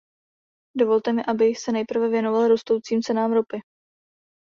Dovolte 0.77 1.13
mi, 1.13 1.21
abych 1.27 1.59
se 1.59 1.71
nejprve 1.71 2.09
věnoval 2.09 2.47
rostoucím 2.47 3.01
cenám 3.01 3.33
ropy. 3.33 3.59